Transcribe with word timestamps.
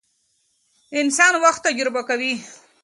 انسان 1.01 1.33
وخت 1.43 1.61
تجربه 1.67 2.01
کوي. 2.09 2.33